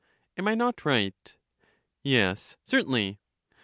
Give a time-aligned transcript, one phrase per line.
[0.35, 1.35] Am I not right?
[2.01, 3.19] Yes, certainly.